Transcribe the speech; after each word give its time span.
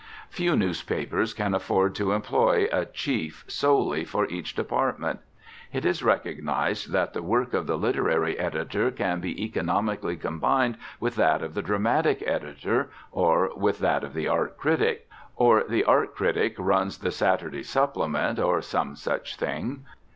Few 0.31 0.55
newspapers 0.55 1.31
can 1.31 1.53
afford 1.53 1.93
to 1.93 2.11
employ 2.13 2.67
a 2.71 2.87
chief 2.87 3.45
solely 3.47 4.03
for 4.03 4.25
each 4.25 4.55
department. 4.55 5.19
It 5.71 5.85
is 5.85 6.01
recognised 6.01 6.91
that 6.91 7.13
the 7.13 7.21
work 7.21 7.53
of 7.53 7.67
the 7.67 7.77
literary 7.77 8.39
editor 8.39 8.89
can 8.89 9.19
be 9.19 9.39
economically 9.45 10.15
combined 10.17 10.79
with 10.99 11.13
that 11.17 11.43
of 11.43 11.53
the 11.53 11.61
dramatic 11.61 12.23
editor, 12.25 12.89
or 13.11 13.51
with 13.55 13.77
that 13.77 14.03
of 14.03 14.15
the 14.15 14.27
art 14.27 14.57
critic; 14.57 15.07
or 15.35 15.65
the 15.69 15.83
art 15.83 16.15
critic 16.15 16.55
runs 16.57 16.97
the 16.97 17.11
Saturday 17.11 17.61
supplement, 17.61 18.39
or 18.39 18.59
some 18.63 18.95
such 18.95 19.35
thing. 19.35 19.85